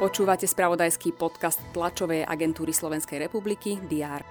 [0.00, 4.24] Počúvate spravodajský podcast tlačovej agentúry Slovenskej republiky DR.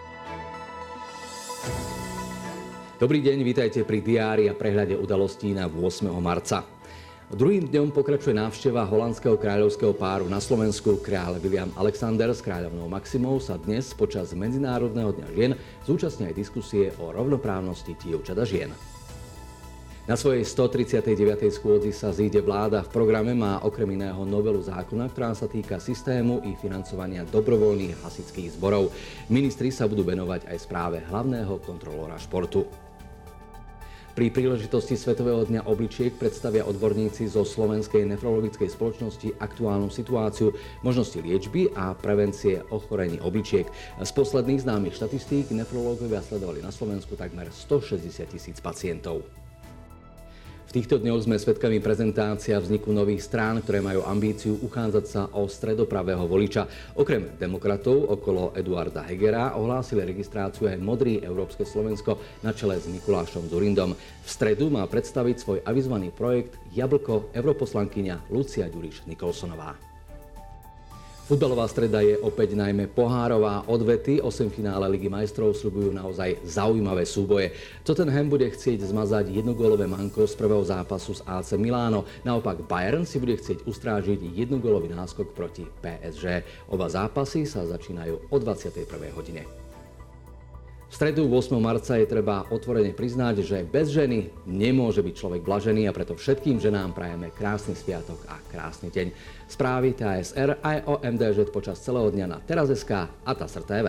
[2.98, 6.10] Dobrý deň, vítajte pri diári a prehľade udalostí na 8.
[6.20, 6.66] marca.
[7.30, 10.98] Druhým dňom pokračuje návšteva holandského kráľovského páru na Slovensku.
[10.98, 15.52] Kráľ William Alexander s kráľovnou Maximou sa dnes počas Medzinárodného dňa žien
[15.86, 18.74] zúčastnia aj diskusie o rovnoprávnosti dievčat a žien.
[20.10, 21.54] Na svojej 139.
[21.54, 22.82] schôdzi sa zíde vláda.
[22.82, 28.58] V programe má okrem iného novelu zákona, ktorá sa týka systému i financovania dobrovoľných hasických
[28.58, 28.90] zborov.
[29.30, 32.66] Ministri sa budú venovať aj správe hlavného kontrolóra športu.
[34.18, 41.70] Pri príležitosti Svetového dňa obličiek predstavia odborníci zo Slovenskej nefrologickej spoločnosti aktuálnu situáciu, možnosti liečby
[41.78, 43.70] a prevencie ochorení obličiek.
[44.02, 49.22] Z posledných známych štatistík nefrológovia sledovali na Slovensku takmer 160 tisíc pacientov.
[50.70, 55.50] V týchto dňoch sme svedkami prezentácia vzniku nových strán, ktoré majú ambíciu uchádzať sa o
[55.50, 56.70] stredopravého voliča.
[56.94, 63.50] Okrem demokratov okolo Eduarda Hegera ohlásili registráciu aj Modrý Európske Slovensko na čele s Mikulášom
[63.50, 63.98] Zurindom.
[63.98, 69.74] V stredu má predstaviť svoj avizovaný projekt Jablko europoslankyňa Lucia Ďuriš Nikolsonová.
[71.30, 74.18] Futbalová streda je opäť najmä pohárová odvety.
[74.18, 77.54] 8 finále Ligy majstrov slubujú naozaj zaujímavé súboje.
[77.86, 82.10] Tottenham bude chcieť zmazať jednogólové manko z prvého zápasu s AC Miláno.
[82.26, 86.42] Naopak Bayern si bude chcieť ustrážiť jednogólový náskok proti PSG.
[86.66, 88.90] Oba zápasy sa začínajú o 21.
[89.14, 89.59] hodine.
[90.90, 91.54] V stredu 8.
[91.62, 96.58] marca je treba otvorene priznať, že bez ženy nemôže byť človek blažený a preto všetkým
[96.58, 99.14] ženám prajeme krásny sviatok a krásny deň.
[99.46, 103.88] Správy TASR aj o MDŽ počas celého dňa na teraz.sk a TASR TV.